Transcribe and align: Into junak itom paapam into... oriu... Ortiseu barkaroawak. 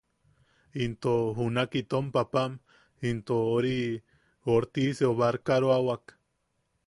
Into 0.83 1.11
junak 1.37 1.71
itom 1.81 2.05
paapam 2.13 2.51
into... 3.09 3.35
oriu... 3.57 4.01
Ortiseu 4.55 5.11
barkaroawak. 5.19 6.03